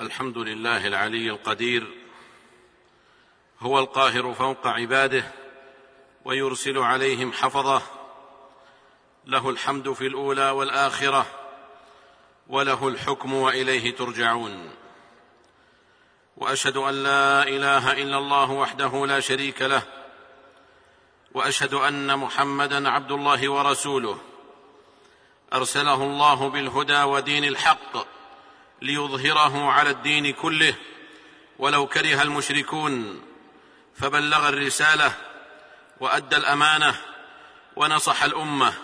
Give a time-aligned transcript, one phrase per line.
[0.00, 1.86] الحمد لله العلي القدير
[3.60, 5.24] هو القاهر فوق عباده
[6.24, 7.82] ويرسل عليهم حفظه
[9.26, 11.26] له الحمد في الاولى والاخره
[12.48, 14.70] وله الحكم واليه ترجعون
[16.36, 19.82] واشهد ان لا اله الا الله وحده لا شريك له
[21.34, 24.18] واشهد ان محمدا عبد الله ورسوله
[25.52, 28.19] ارسله الله بالهدى ودين الحق
[28.82, 30.74] ليظهره على الدين كله
[31.58, 33.22] ولو كره المشركون
[33.96, 35.12] فبلغ الرساله
[36.00, 36.94] وادى الامانه
[37.76, 38.74] ونصح الامه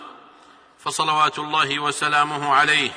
[0.79, 2.91] فصلوات الله وسلامه عليه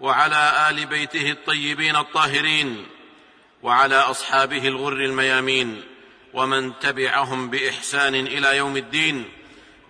[0.00, 2.86] وعلى ال بيته الطيبين الطاهرين
[3.62, 5.82] وعلى اصحابه الغر الميامين
[6.34, 9.28] ومن تبعهم باحسان الى يوم الدين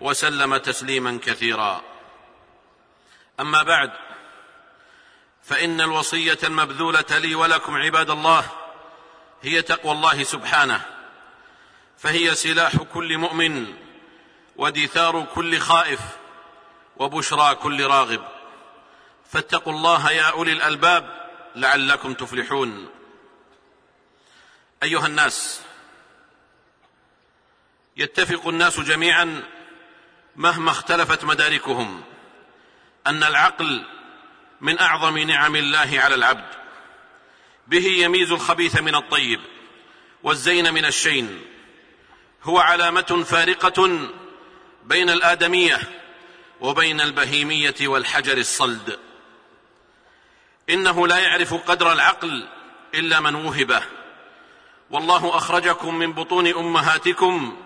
[0.01, 1.83] وسلم تسليما كثيرا
[3.41, 3.93] اما بعد
[5.47, 8.47] فان الوصيه المبذوله لي ولكم عباد الله
[9.43, 10.81] هي تقوى الله سبحانه
[11.99, 13.75] فهي سلاح كل مؤمن
[14.57, 16.01] ودثار كل خائف
[16.97, 18.23] وبشرى كل راغب
[19.33, 22.89] فاتقوا الله يا اولي الالباب لعلكم تفلحون
[24.83, 25.61] ايها الناس
[27.97, 29.43] يتفق الناس جميعا
[30.37, 32.03] مهما اختلفت مداركهم
[33.07, 33.96] ان العقل
[34.61, 36.45] من اعظم نعم الله على العبد
[37.67, 39.41] به يميز الخبيث من الطيب
[40.23, 41.43] والزين من الشين
[42.43, 43.99] هو علامه فارقه
[44.85, 45.79] بين الادميه
[46.61, 48.99] وبين البهيميه والحجر الصلد
[50.71, 52.49] انه لا يعرف قدر العقل
[52.95, 53.83] الا من وهبه
[54.91, 57.57] والله اخرجكم من بطون امهاتكم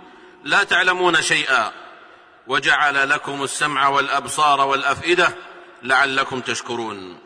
[0.45, 1.73] لا تعلمون شيئا
[2.47, 5.37] وجعل لكم السمع والابصار والافئده
[5.83, 7.19] لعلكم تشكرون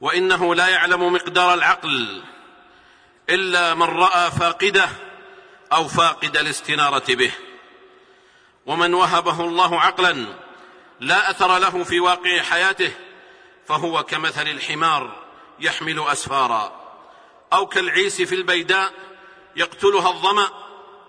[0.00, 2.22] وانه لا يعلم مقدار العقل
[3.30, 4.88] الا من راى فاقده
[5.72, 7.32] او فاقد الاستناره به
[8.66, 10.24] ومن وهبه الله عقلا
[11.00, 12.92] لا اثر له في واقع حياته
[13.66, 15.22] فهو كمثل الحمار
[15.60, 16.86] يحمل اسفارا
[17.52, 18.92] او كالعيس في البيداء
[19.56, 20.48] يقتلها الظما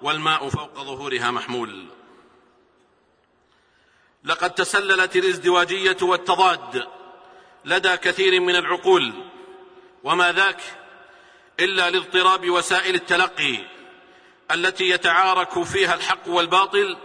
[0.02, 1.97] والماء فوق ظهورها محمول
[4.28, 6.88] لقد تسللت الازدواجيه والتضاد
[7.66, 9.14] لدى كثير من العقول
[10.04, 10.62] وما ذاك
[11.60, 13.58] الا لاضطراب وسائل التلقي
[14.52, 16.98] التي يتعارك فيها الحق والباطل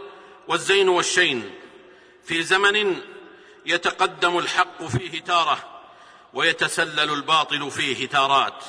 [0.49, 1.55] والزين والشين
[2.25, 3.01] في زمن
[3.67, 5.81] يتقدم الحق فيه تاره
[6.35, 8.65] ويتسلل الباطل فيه تارات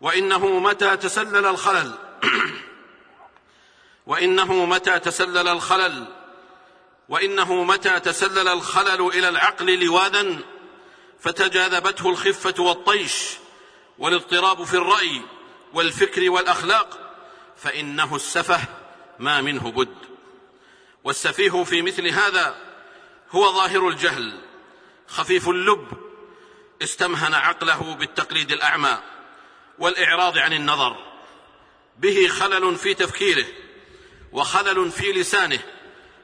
[0.00, 1.94] وانه متى تسلل الخلل
[4.06, 6.21] وانه متى تسلل الخلل
[7.12, 10.38] وانه متى تسلل الخلل الى العقل لواذا
[11.20, 13.28] فتجاذبته الخفه والطيش
[13.98, 15.20] والاضطراب في الراي
[15.72, 17.14] والفكر والاخلاق
[17.56, 18.60] فانه السفه
[19.18, 19.96] ما منه بد
[21.04, 22.54] والسفيه في مثل هذا
[23.30, 24.40] هو ظاهر الجهل
[25.08, 25.88] خفيف اللب
[26.82, 28.98] استمهن عقله بالتقليد الاعمى
[29.78, 30.96] والاعراض عن النظر
[31.98, 33.46] به خلل في تفكيره
[34.32, 35.58] وخلل في لسانه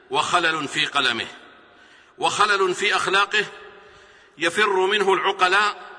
[0.09, 1.27] وخلل في قلمه
[2.17, 3.45] وخلل في اخلاقه
[4.37, 5.89] يفر منه العقلاء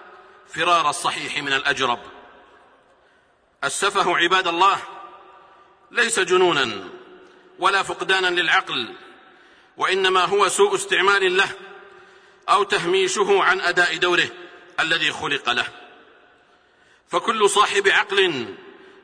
[0.54, 1.98] فرار الصحيح من الاجرب
[3.64, 4.78] السفه عباد الله
[5.90, 6.88] ليس جنونا
[7.58, 8.94] ولا فقدانا للعقل
[9.76, 11.48] وانما هو سوء استعمال له
[12.48, 14.28] او تهميشه عن اداء دوره
[14.80, 15.66] الذي خلق له
[17.08, 18.48] فكل صاحب عقل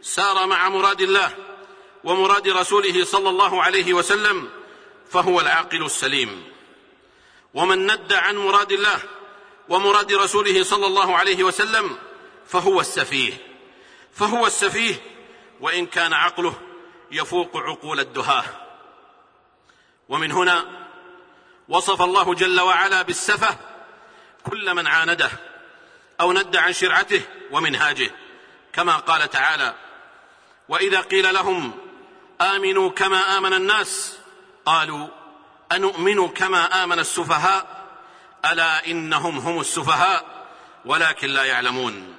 [0.02, 1.32] سار مع مراد الله
[2.04, 4.55] ومراد رسوله صلى الله عليه وسلم
[5.10, 6.48] فهو العاقل السليم
[7.54, 8.98] ومن ند عن مراد الله
[9.68, 11.98] ومراد رسوله صلى الله عليه وسلم
[12.48, 13.32] فهو السفيه
[14.12, 14.94] فهو السفيه
[15.60, 16.54] وان كان عقله
[17.12, 18.44] يفوق عقول الدهاه
[20.08, 20.86] ومن هنا
[21.68, 23.56] وصف الله جل وعلا بالسفه
[24.50, 25.30] كل من عانده
[26.20, 28.10] او ند عن شرعته ومنهاجه
[28.72, 29.74] كما قال تعالى
[30.68, 31.72] واذا قيل لهم
[32.40, 34.16] امنوا كما امن الناس
[34.66, 35.08] قالوا
[35.72, 37.86] أنؤمن كما آمن السفهاء
[38.52, 40.24] ألا إنهم هم السفهاء
[40.84, 42.16] ولكن لا يعلمون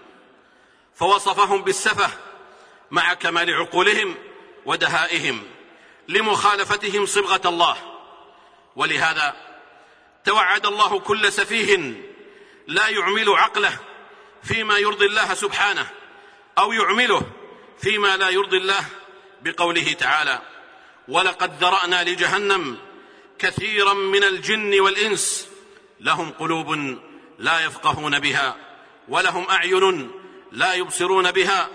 [0.96, 2.10] فوصفهم بالسفه
[2.92, 4.16] مع كمال عقولهم
[4.66, 5.44] ودهائهم
[6.08, 7.78] لمخالفتهم صبغة الله
[8.76, 9.36] ولهذا
[10.26, 11.96] توعد الله كل سفيه
[12.68, 13.78] لا يعمل عقله
[14.44, 15.88] فيما يرضي الله سبحانه
[16.58, 17.22] أو يعمله
[17.82, 18.82] فيما لا يرضي الله
[19.42, 20.40] بقوله تعالى
[21.08, 22.78] ولقد ذرانا لجهنم
[23.40, 25.48] كثيرا من الجن والانس
[26.00, 27.00] لهم قلوب
[27.40, 28.56] لا يفقهون بها
[29.08, 30.12] ولهم اعين
[30.52, 31.68] لا يبصرون بها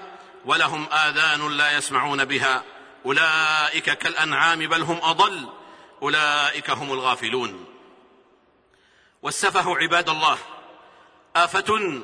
[0.45, 2.65] ولهم اذان لا يسمعون بها
[3.07, 5.41] اولئك كالانعام بل هم اضل
[6.03, 7.65] اولئك هم الغافلون
[9.23, 10.39] والسفه عباد الله
[11.37, 12.01] افه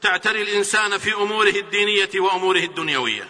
[0.00, 3.28] تعتري الانسان في اموره الدينيه واموره الدنيويه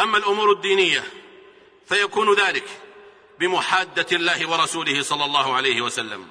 [0.00, 1.04] اما الامور الدينيه
[1.90, 2.64] فيكون ذلك
[3.38, 6.28] بمحاده الله ورسوله صلى الله عليه وسلم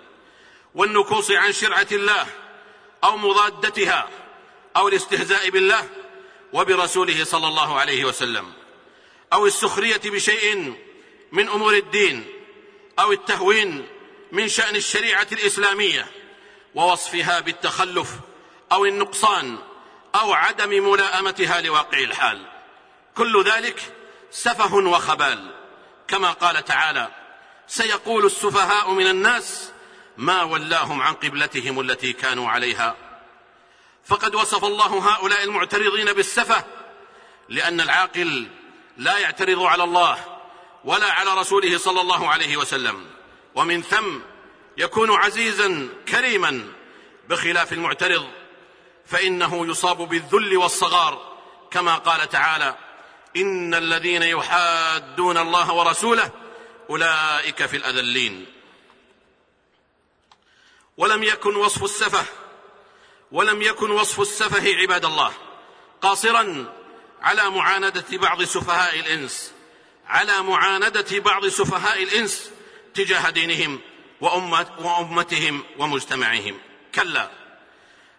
[0.75, 2.25] والنكوص عن شرعه الله
[3.03, 4.09] او مضادتها
[4.77, 5.89] او الاستهزاء بالله
[6.53, 8.53] وبرسوله صلى الله عليه وسلم
[9.33, 10.73] او السخريه بشيء
[11.31, 12.25] من امور الدين
[12.99, 13.87] او التهوين
[14.31, 16.07] من شان الشريعه الاسلاميه
[16.75, 18.09] ووصفها بالتخلف
[18.71, 19.57] او النقصان
[20.15, 22.45] او عدم ملائمتها لواقع الحال
[23.17, 23.93] كل ذلك
[24.31, 25.51] سفه وخبال
[26.07, 27.07] كما قال تعالى
[27.67, 29.71] سيقول السفهاء من الناس
[30.17, 32.95] ما ولاهم عن قبلتهم التي كانوا عليها
[34.05, 36.63] فقد وصف الله هؤلاء المعترضين بالسفه
[37.49, 38.47] لان العاقل
[38.97, 40.19] لا يعترض على الله
[40.83, 43.05] ولا على رسوله صلى الله عليه وسلم
[43.55, 44.19] ومن ثم
[44.77, 46.67] يكون عزيزا كريما
[47.29, 48.27] بخلاف المعترض
[49.05, 51.35] فانه يصاب بالذل والصغار
[51.71, 52.75] كما قال تعالى
[53.37, 56.31] إن الذين يحادون الله ورسوله
[56.89, 58.45] أولئك في الأذلين
[60.97, 62.25] ولم يكن وصف السفه
[63.31, 65.33] ولم يكن وصف السفه عباد الله
[66.01, 66.73] قاصرا
[67.21, 69.53] على معاندة بعض سفهاء الإنس
[70.07, 72.51] على معاندة بعض سفهاء الإنس
[72.93, 73.79] تجاه دينهم
[74.81, 76.57] وأمتهم ومجتمعهم
[76.95, 77.29] كلا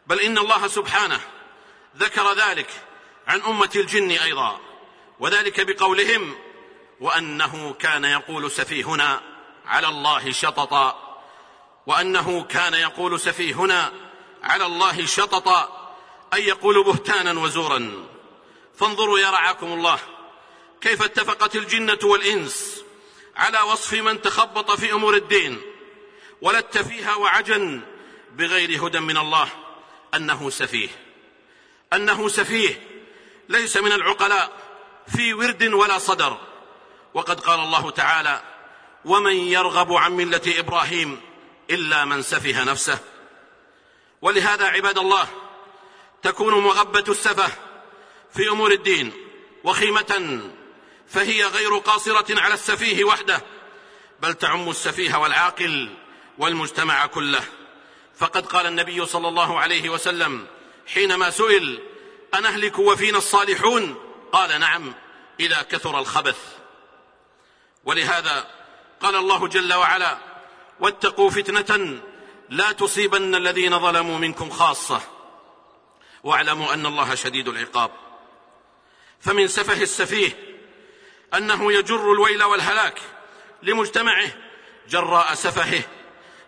[0.07, 1.21] بل إن الله سبحانه
[1.97, 2.69] ذكر ذلك
[3.27, 4.61] عن أمة الجن أيضا
[5.21, 6.35] وذلك بقولهم
[7.01, 9.21] وانه كان يقول سفيهنا
[9.67, 11.17] على الله شططا
[11.87, 13.93] وانه كان يقول سفيهنا
[14.43, 15.93] على الله شططا
[16.35, 18.07] اي يقول بهتانا وزورا
[18.77, 19.99] فانظروا يا رعاكم الله
[20.81, 22.85] كيف اتفقت الجنه والانس
[23.37, 25.61] على وصف من تخبط في امور الدين
[26.43, 27.81] ولت فيها وعجن
[28.33, 29.49] بغير هدى من الله
[30.15, 30.89] انه سفيه
[31.93, 32.83] انه سفيه
[33.49, 34.70] ليس من العقلاء
[35.17, 36.39] في ورد ولا صدر
[37.15, 38.43] وقد قال الله تعالى
[39.05, 41.21] ومن يرغب عن مله ابراهيم
[41.71, 42.99] الا من سفه نفسه
[44.23, 45.27] ولهذا عباد الله
[46.23, 47.53] تكون مغبه السفه
[48.35, 49.13] في امور الدين
[49.65, 50.43] وخيمه
[51.09, 53.43] فهي غير قاصره على السفيه وحده
[54.21, 55.95] بل تعم السفيه والعاقل
[56.39, 57.41] والمجتمع كله
[58.17, 60.47] فقد قال النبي صلى الله عليه وسلم
[60.95, 61.81] حينما سئل
[62.35, 64.95] انهلك وفينا الصالحون قال نعم
[65.41, 66.57] اذا كثر الخبث
[67.85, 68.47] ولهذا
[69.01, 70.19] قال الله جل وعلا
[70.81, 72.01] واتقوا فتنه
[72.49, 75.01] لا تصيبن الذين ظلموا منكم خاصه
[76.25, 77.91] واعلموا ان الله شديد العقاب
[79.21, 80.39] فمن سفه السفيه
[81.35, 83.01] انه يجر الويل والهلاك
[83.63, 84.33] لمجتمعه
[84.89, 85.83] جراء سفهه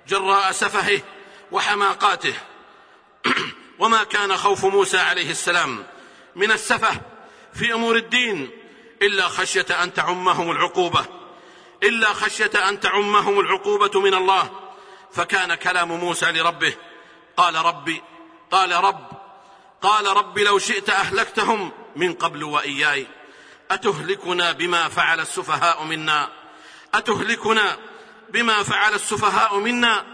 [0.08, 1.00] جراء سفهه
[1.52, 2.34] وحماقاته
[3.80, 5.86] وما كان خوف موسى عليه السلام
[6.36, 7.00] من السفه
[7.54, 8.50] في امور الدين
[9.02, 11.04] الا خشيه ان تعمهم العقوبه
[11.82, 14.50] الا خشيه ان تعمهم العقوبه من الله
[15.12, 16.74] فكان كلام موسى لربه
[17.36, 18.02] قال ربي
[18.50, 19.06] قال رب
[19.82, 23.06] قال رب لو شئت اهلكتهم من قبل واياي
[23.70, 26.28] اتهلكنا بما فعل السفهاء منا
[26.94, 27.78] اتهلكنا
[28.28, 30.04] بما فعل السفهاء منا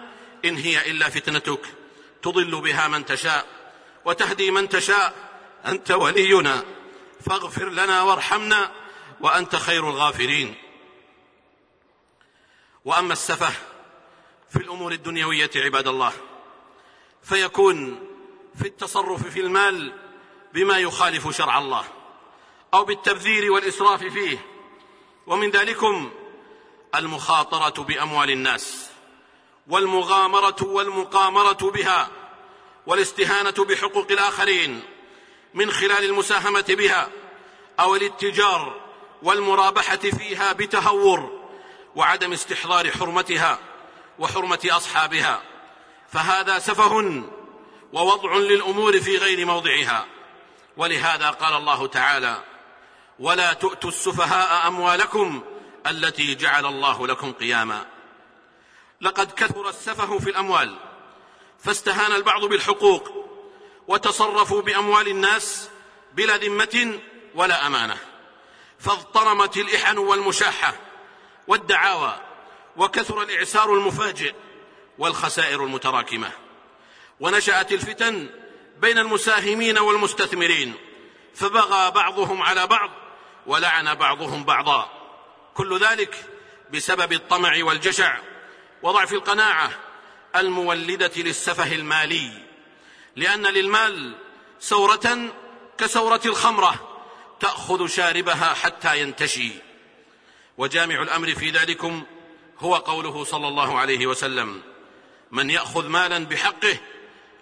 [0.45, 1.61] ان هي الا فتنتك
[2.23, 3.45] تضل بها من تشاء
[4.04, 5.14] وتهدي من تشاء
[5.66, 6.64] انت ولينا
[7.20, 8.72] فاغفر لنا وارحمنا
[9.20, 10.54] وأنت خير الغافرين
[12.84, 13.50] وأما السفه
[14.50, 16.12] في الأمور الدنيوية عباد الله
[17.22, 18.08] فيكون
[18.58, 19.92] في التصرف في المال
[20.54, 21.84] بما يخالف شرع الله
[22.75, 24.46] أو بالتبذير والإسراف فيه
[25.26, 26.10] ومن ذلكم
[26.94, 28.90] المخاطرة بأموال الناس
[29.66, 32.08] والمغامرة والمقامرة بها
[32.87, 34.82] والاستهانة بحقوق الآخرين
[35.55, 37.09] من خلال المساهمه بها
[37.81, 38.81] او الاتجار
[39.23, 41.31] والمرابحه فيها بتهور
[41.97, 43.59] وعدم استحضار حرمتها
[44.19, 45.43] وحرمه اصحابها
[46.12, 47.23] فهذا سفه
[47.93, 50.07] ووضع للامور في غير موضعها
[50.76, 52.43] ولهذا قال الله تعالى
[53.19, 55.43] ولا تؤتوا السفهاء اموالكم
[55.87, 57.85] التي جعل الله لكم قياما
[59.00, 60.76] لقد كثر السفه في الاموال
[61.59, 63.27] فاستهان البعض بالحقوق
[63.88, 65.68] وتصرفوا باموال الناس
[66.14, 66.99] بلا ذمه
[67.35, 67.97] ولا امانه
[68.78, 70.75] فاضطرمت الاحن والمشاحه
[71.47, 72.21] والدعاوى
[72.76, 74.35] وكثر الاعسار المفاجئ
[74.99, 76.30] والخسائر المتراكمه
[77.21, 78.28] ونشات الفتن
[78.78, 80.75] بين المساهمين والمستثمرين
[81.35, 82.90] فبغى بعضهم على بعض
[83.47, 84.92] ولعن بعضهم بعضا
[85.54, 86.16] كل ذلك
[86.73, 88.18] بسبب الطمع والجشع
[88.83, 89.71] وضعف القناعه
[90.37, 92.48] المولده للسفه المالي
[93.18, 94.12] لأن للمال
[94.60, 95.18] سورة
[95.78, 96.98] كسورة الخمرة
[97.40, 99.52] تأخذ شاربها حتى ينتشي
[100.58, 102.02] وجامع الأمر في ذلكم
[102.60, 104.62] هو قوله صلى الله عليه وسلم
[105.30, 106.78] من يأخذ مالا بحقه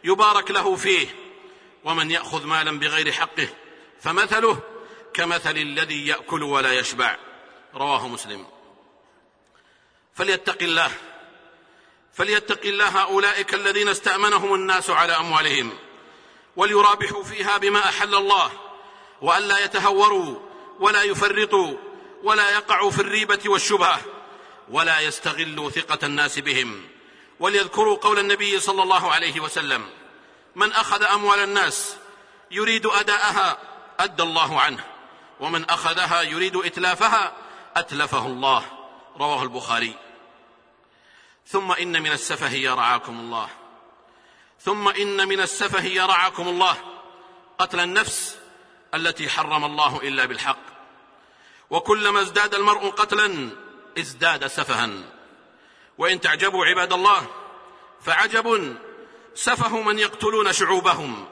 [0.04, 1.08] يبارك له فيه
[1.84, 3.48] ومن يأخذ مالا بغير حقه
[4.00, 4.60] فمثله
[5.14, 7.16] كمثل الذي يأكل ولا يشبع
[7.74, 8.46] رواه مسلم
[10.14, 10.90] فليتق الله
[12.16, 15.72] فليتق الله أولئك الذين استأمنهم الناس على أموالهم
[16.56, 18.50] وليرابحوا فيها بما أحل الله
[19.22, 20.34] وألا يتهوروا
[20.78, 21.76] ولا يفرطوا
[22.22, 24.00] ولا يقعوا في الريبة والشبهة
[24.68, 26.88] ولا يستغلوا ثقة الناس بهم
[27.40, 29.86] وليذكروا قول النبي صلى الله عليه وسلم
[30.54, 31.96] من أخذ أموال الناس
[32.50, 33.58] يريد أداءها
[34.00, 34.84] أدى الله عنه
[35.40, 37.32] ومن أخذها يريد إتلافها
[37.76, 38.64] أتلفه الله
[39.20, 39.94] رواه البخاري
[41.48, 42.18] ثم إن من
[42.52, 43.48] يا رعاكم الله
[44.60, 45.44] ثم إن من
[45.84, 46.76] يا رعاكم الله
[47.58, 48.36] قتل النفس
[48.94, 50.58] التي حرم الله إلا بالحق
[51.70, 53.50] وكلما ازداد المرء قتلا
[53.98, 54.90] ازداد سفها
[55.98, 57.26] وإن تعجبوا عباد الله
[58.02, 58.76] فعجب
[59.34, 61.28] سفه من يقتلون شعوبهم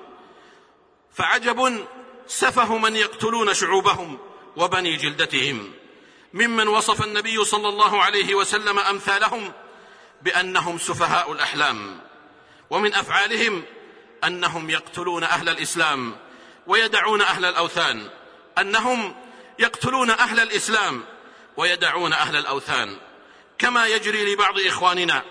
[1.15, 1.87] فعجب
[2.27, 4.19] سفه من يقتلون شعوبهم
[4.57, 5.73] وبني جلدتهم
[6.35, 9.53] ممن وصف النبي صلى الله عليه وسلم امثالهم
[10.25, 12.01] بانهم سفهاء الاحلام
[12.71, 13.63] ومن افعالهم
[14.25, 16.17] انهم يقتلون اهل الاسلام
[16.67, 18.11] ويدعون اهل الاوثان
[18.59, 19.15] انهم
[19.59, 21.05] يقتلون اهل الاسلام
[21.57, 22.97] ويدعون اهل الاوثان
[23.59, 25.23] كما يجري لبعض اخواننا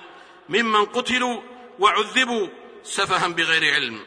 [0.50, 1.42] ممن قتلوا
[1.80, 2.48] وعذبوا
[2.84, 4.00] سفها بغير علم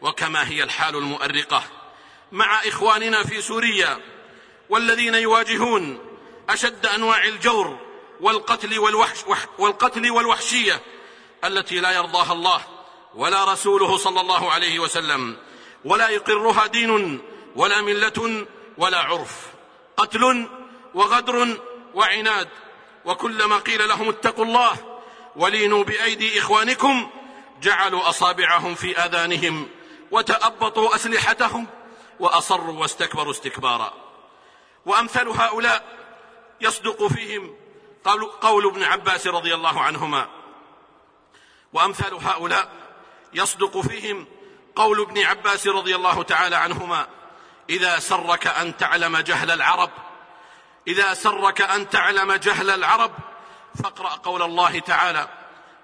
[0.00, 1.62] وكما هي الحال المؤرقه
[2.32, 4.00] مع اخواننا في سوريا
[4.68, 6.00] والذين يواجهون
[6.50, 7.87] اشد انواع الجور
[8.20, 9.24] والقتل, والوحش
[9.58, 10.80] والقتل والوحشية
[11.44, 12.60] التي لا يرضاها الله
[13.14, 15.36] ولا رسوله صلى الله عليه وسلم
[15.84, 17.20] ولا يقرها دين
[17.56, 18.46] ولا ملة
[18.78, 19.46] ولا عرف
[19.96, 20.46] قتل
[20.94, 21.58] وغدر
[21.94, 22.48] وعناد
[23.04, 25.00] وكلما قيل لهم اتقوا الله
[25.36, 27.10] ولينوا بأيدي إخوانكم
[27.62, 29.68] جعلوا أصابعهم في آذانهم
[30.10, 31.66] وتأبطوا أسلحتهم
[32.20, 33.94] وأصروا واستكبروا استكبارا
[34.86, 35.84] وأمثال هؤلاء
[36.60, 37.54] يصدق فيهم
[38.16, 40.26] قول ابن عباس رضي الله عنهما
[41.72, 42.70] وامثال هؤلاء
[43.34, 44.26] يصدق فيهم
[44.76, 47.06] قول ابن عباس رضي الله تعالى عنهما
[47.70, 49.90] اذا سرك ان تعلم جهل العرب
[50.88, 53.10] اذا سرك ان تعلم جهل العرب
[53.82, 55.28] فاقرا قول الله تعالى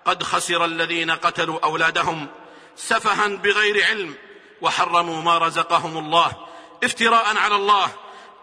[0.05, 2.27] قد خسر الذين قتلوا اولادهم
[2.77, 4.15] سفها بغير علم
[4.61, 6.33] وحرموا ما رزقهم الله
[6.85, 7.89] افتراء على الله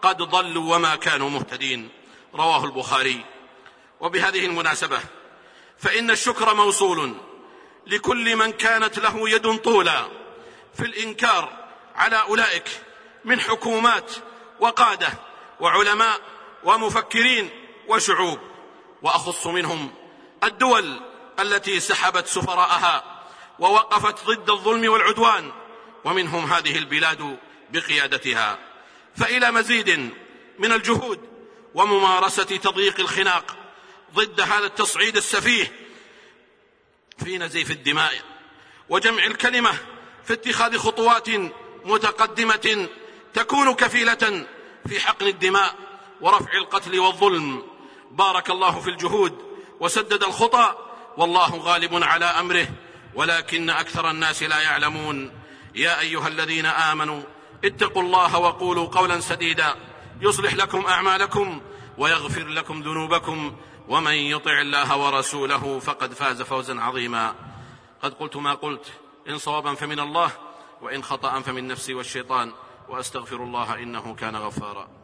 [0.02, 1.88] قد ضلوا وما كانوا مهتدين
[2.34, 3.24] رواه البخاري
[4.02, 5.00] وبهذه المناسبة
[5.78, 7.14] فإن الشكر موصول
[7.86, 10.08] لكل من كانت له يد طولى
[10.74, 12.68] في الإنكار على أولئك
[13.24, 14.12] من حكومات
[14.60, 15.08] وقادة
[15.60, 16.20] وعلماء
[16.64, 17.50] ومفكرين
[17.88, 18.38] وشعوب
[19.02, 19.94] وأخص منهم
[20.44, 21.00] الدول
[21.40, 23.04] التي سحبت سفراءها
[23.58, 25.52] ووقفت ضد الظلم والعدوان
[26.04, 27.38] ومنهم هذه البلاد
[27.70, 28.58] بقيادتها
[29.16, 30.10] فإلى مزيد
[30.58, 31.20] من الجهود
[31.74, 33.56] وممارسة تضييق الخناق
[34.14, 35.72] ضد هذا التصعيد السفيه
[37.18, 38.12] في نزيف الدماء
[38.88, 39.70] وجمع الكلمه
[40.24, 41.28] في اتخاذ خطوات
[41.84, 42.88] متقدمه
[43.34, 44.46] تكون كفيله
[44.88, 45.74] في حقن الدماء
[46.20, 47.62] ورفع القتل والظلم
[48.10, 49.38] بارك الله في الجهود
[49.80, 50.74] وسدد الخطى
[51.16, 52.66] والله غالب على امره
[53.14, 55.32] ولكن اكثر الناس لا يعلمون
[55.74, 57.22] يا ايها الذين امنوا
[57.64, 59.74] اتقوا الله وقولوا قولا سديدا
[60.20, 61.60] يصلح لكم اعمالكم
[61.98, 63.56] ويغفر لكم ذنوبكم
[63.88, 67.34] ومن يطع الله ورسوله فقد فاز فوزا عظيما
[68.02, 68.86] قد قلت ما قلت
[69.28, 70.30] ان صوابا فمن الله
[70.82, 72.52] وان خطا فمن نفسي والشيطان
[72.88, 75.01] واستغفر الله انه كان غفارا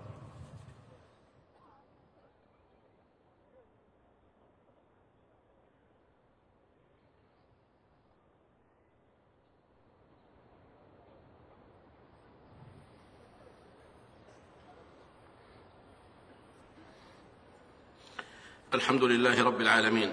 [18.74, 20.12] الحمد لله رب العالمين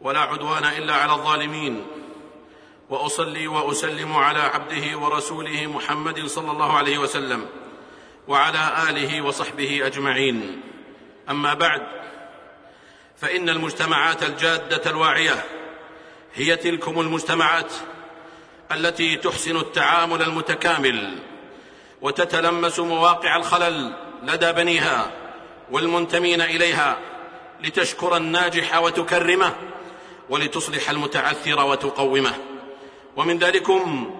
[0.00, 1.86] ولا عدوان الا على الظالمين
[2.88, 7.46] واصلي واسلم على عبده ورسوله محمد صلى الله عليه وسلم
[8.28, 10.60] وعلى اله وصحبه اجمعين
[11.30, 11.82] اما بعد
[13.16, 15.44] فان المجتمعات الجاده الواعيه
[16.34, 17.72] هي تلكم المجتمعات
[18.72, 21.18] التي تحسن التعامل المتكامل
[22.00, 25.12] وتتلمس مواقع الخلل لدى بنيها
[25.70, 26.98] والمنتمين اليها
[27.64, 29.52] لتشكر الناجح وتكرمه
[30.30, 32.34] ولتصلح المتعثر وتقومه
[33.16, 34.14] ومن ذلكم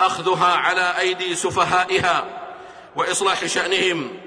[0.00, 2.24] اخذها على ايدي سفهائها
[2.96, 4.18] واصلاح شانهم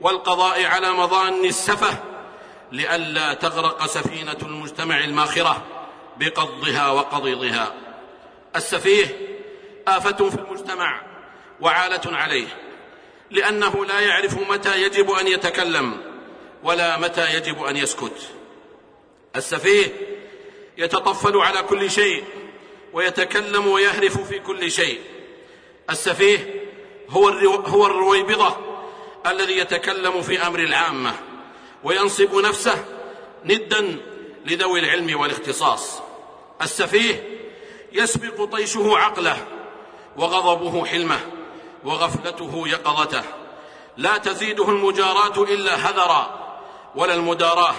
[0.00, 1.98] والقضاء على مضان السفه
[2.72, 5.62] لئلا تغرق سفينه المجتمع الماخره
[6.16, 7.74] بقضها وقضيضها
[8.56, 9.06] السفيه
[9.88, 11.00] افه في المجتمع
[11.60, 12.46] وعاله عليه
[13.30, 16.11] لانه لا يعرف متى يجب ان يتكلم
[16.62, 18.16] ولا متى يجب أن يسكت
[19.36, 19.88] السفيه
[20.78, 22.24] يتطفل على كل شيء
[22.92, 25.00] ويتكلم ويهرف في كل شيء
[25.90, 26.64] السفيه
[27.10, 27.28] هو
[27.66, 28.56] هو الرويبضة
[29.26, 31.14] الذي يتكلم في أمر العامة
[31.84, 32.84] وينصب نفسه
[33.44, 33.96] ندا
[34.46, 36.02] لذوي العلم والاختصاص
[36.62, 37.22] السفيه
[37.92, 39.46] يسبق طيشه عقله
[40.16, 41.20] وغضبه حلمه
[41.84, 43.22] وغفلته يقظته
[43.96, 46.41] لا تزيده المجارات إلا هذرا
[46.94, 47.74] ولا المداراه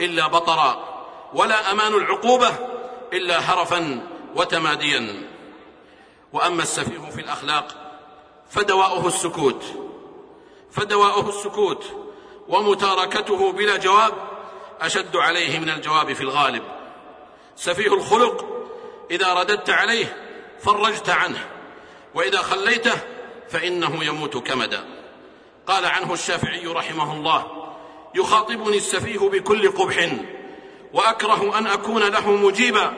[0.00, 0.94] الا بطرا
[1.34, 2.52] ولا امان العقوبه
[3.12, 4.06] الا هرفا
[4.36, 5.22] وتماديا
[6.32, 7.74] واما السفيه في الاخلاق
[8.50, 9.64] فدواؤه السكوت
[10.70, 11.84] فدواؤه السكوت
[12.48, 14.12] ومتاركته بلا جواب
[14.80, 16.62] اشد عليه من الجواب في الغالب
[17.56, 18.66] سفيه الخلق
[19.10, 20.16] اذا رددت عليه
[20.60, 21.48] فرجت عنه
[22.14, 22.94] واذا خليته
[23.50, 24.84] فانه يموت كمدا
[25.66, 27.63] قال عنه الشافعي رحمه الله
[28.14, 30.10] يخاطبني السفيه بكل قبح
[30.92, 32.92] واكره ان اكون له مجيبا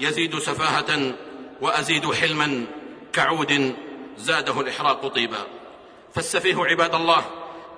[0.00, 1.14] يزيد سفاهه
[1.60, 2.64] وازيد حلما
[3.12, 3.74] كعود
[4.16, 5.46] زاده الاحراق طيبا
[6.14, 7.24] فالسفيه عباد الله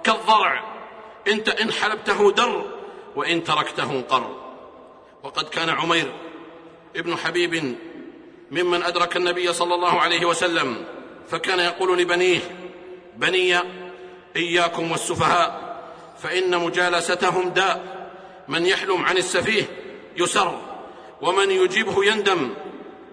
[0.05, 0.81] كالضرع
[1.29, 2.63] انت ان حلبته در
[3.17, 4.37] وان تركته انقر
[5.23, 6.13] وقد كان عمير
[6.97, 7.77] ابن حبيب
[8.51, 10.85] ممن ادرك النبي صلى الله عليه وسلم
[11.29, 12.39] فكان يقول لبنيه
[13.17, 13.57] بني
[14.37, 15.70] اياكم والسفهاء
[16.23, 18.01] فان مجالستهم داء
[18.49, 19.65] من يحلم عن السفيه
[20.17, 20.59] يسر
[21.21, 22.55] ومن يجيبه يندم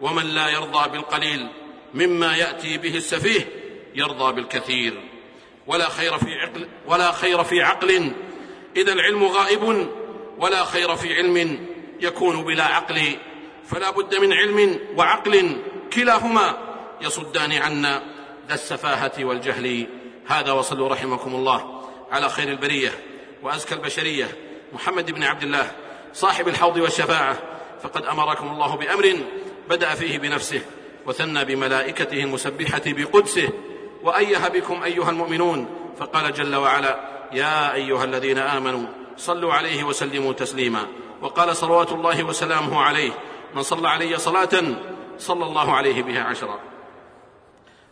[0.01, 1.47] ومن لا يرضى بالقليل
[1.93, 3.47] مما ياتي به السفيه
[3.95, 5.03] يرضى بالكثير
[5.67, 8.11] ولا خير في عقل ولا خير في عقل
[8.77, 9.87] اذا العلم غائب
[10.39, 11.65] ولا خير في علم
[12.01, 13.01] يكون بلا عقل
[13.65, 15.57] فلا بد من علم وعقل
[15.93, 16.57] كلاهما
[17.01, 18.03] يصدان عنا
[18.47, 19.87] ذا السفاهه والجهل
[20.27, 21.76] هذا وصلوا رحمكم الله
[22.11, 22.91] على خير البرية
[23.43, 24.35] وأزكى البشرية
[24.73, 25.71] محمد بن عبد الله
[26.13, 27.37] صاحب الحوض والشفاعة
[27.83, 29.17] فقد أمركم الله بأمر
[29.69, 30.61] بدأ فيه بنفسه
[31.05, 33.49] وثنى بملائكته المسبحة بقدسه
[34.03, 36.99] وأيه بكم أيها المؤمنون فقال جل وعلا
[37.33, 40.87] يا أيها الذين آمنوا صلوا عليه وسلموا تسليما
[41.21, 43.11] وقال صلوات الله وسلامه عليه
[43.55, 44.49] من صلى علي صلاة
[45.17, 46.59] صلى الله عليه بها عشرا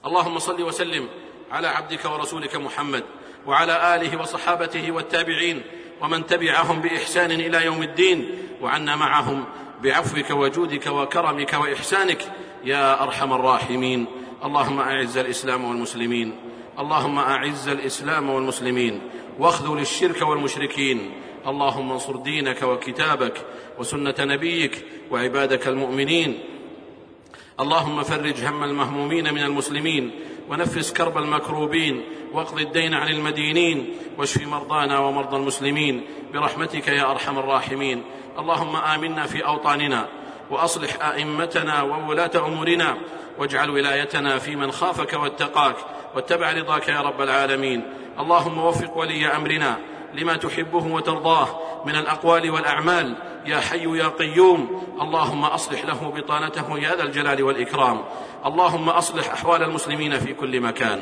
[0.06, 1.10] اللهم صل وسلم
[1.52, 3.04] على عبدك ورسولك محمد
[3.48, 5.62] وعلى اله وصحابته والتابعين
[6.02, 8.30] ومن تبعهم باحسان الى يوم الدين
[8.62, 9.44] وعنا معهم
[9.84, 12.22] بعفوك وجودك وكرمك واحسانك
[12.64, 14.06] يا ارحم الراحمين
[14.44, 16.36] اللهم اعز الاسلام والمسلمين
[16.80, 19.02] اللهم اعز الاسلام والمسلمين
[19.40, 21.12] واخذل الشرك والمشركين
[21.48, 23.42] اللهم انصر دينك وكتابك
[23.80, 26.40] وسنه نبيك وعبادك المؤمنين
[27.60, 30.12] اللهم فرج هم المهمومين من المسلمين
[30.50, 32.02] ونفس كرب المكروبين
[32.34, 38.04] واقض الدين عن المدينين واشف مرضانا ومرضى المسلمين برحمتك يا ارحم الراحمين
[38.40, 40.08] اللهم امنا في اوطاننا
[40.50, 42.98] واصلح ائمتنا وولاه امورنا
[43.40, 45.76] واجعل ولايتنا في من خافك واتقاك
[46.16, 49.78] واتبع رضاك يا رب العالمين اللهم وفق ولي امرنا
[50.14, 56.96] لما تحبه وترضاه من الأقوال والأعمال يا حي يا قيوم اللهم أصلح له بطانته يا
[56.96, 58.02] ذا الجلال والإكرام
[58.46, 61.02] اللهم أصلح أحوال المسلمين في كل مكان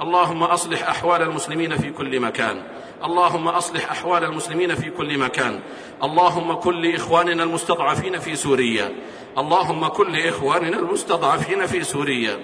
[0.00, 2.62] اللهم أصلح أحوال المسلمين في كل مكان
[3.04, 5.60] اللهم أصلح أحوال المسلمين في كل مكان
[6.02, 8.92] اللهم كل إخواننا المستضعفين في سوريا
[9.38, 12.38] اللهم كل إخواننا المستضعفين في سوريا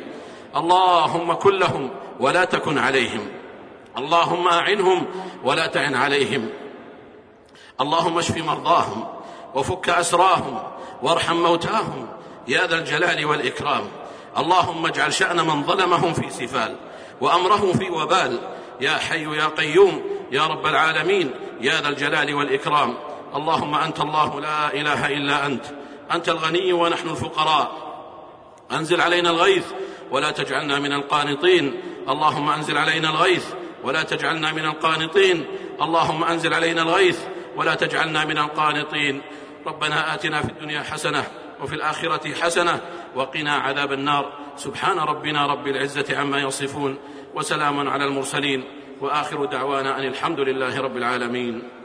[0.57, 1.91] اللهم كلهم
[2.21, 3.21] ولا تكن عليهم
[3.99, 5.07] اللهم أعنهم
[5.45, 6.49] ولا تعن عليهم
[7.81, 9.07] اللهم اشف مرضاهم
[9.55, 10.63] وفك اسراهم
[11.03, 12.07] وارحم موتاهم
[12.49, 13.83] يا ذا الجلال والاكرام
[14.39, 16.77] اللهم اجعل شان من ظلمهم في سفال
[17.21, 18.39] وامرهم في وبال
[18.81, 22.95] يا حي يا قيوم يا رب العالمين يا ذا الجلال والاكرام
[23.37, 25.65] اللهم انت الله لا اله الا انت
[26.15, 27.73] انت الغني ونحن الفقراء
[28.73, 29.67] انزل علينا الغيث
[30.11, 33.47] ولا تجعلنا من القانطين اللهم انزل علينا الغيث
[33.85, 35.47] ولا تجعلنا من القانطين
[35.83, 37.19] اللهم انزل علينا الغيث
[37.57, 39.23] ولا تجعلنا من القانطين
[39.67, 41.25] ربنا آتنا في الدنيا حسنة
[41.63, 42.81] وفي الآخرة حسنة
[43.15, 46.99] وقنا عذاب النار سبحان ربنا رب العزة عما يصفون
[47.35, 48.65] وسلام على المرسلين
[49.01, 51.80] وآخر دعوانا أن الحمد لله رب العالمين